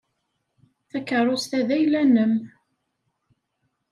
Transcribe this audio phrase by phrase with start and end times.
[0.89, 2.33] Takeṛṛust-a d ayla-nnem.